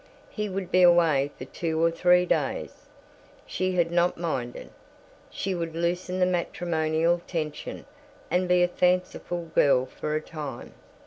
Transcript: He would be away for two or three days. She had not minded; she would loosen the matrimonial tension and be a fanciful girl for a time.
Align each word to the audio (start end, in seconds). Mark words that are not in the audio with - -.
He 0.31 0.49
would 0.49 0.71
be 0.71 0.81
away 0.81 1.29
for 1.37 1.45
two 1.45 1.79
or 1.79 1.91
three 1.91 2.25
days. 2.25 2.87
She 3.45 3.73
had 3.73 3.91
not 3.91 4.17
minded; 4.17 4.71
she 5.29 5.53
would 5.53 5.75
loosen 5.75 6.19
the 6.19 6.25
matrimonial 6.25 7.21
tension 7.27 7.85
and 8.31 8.49
be 8.49 8.63
a 8.63 8.67
fanciful 8.67 9.51
girl 9.53 9.85
for 9.85 10.15
a 10.15 10.21
time. 10.21 10.73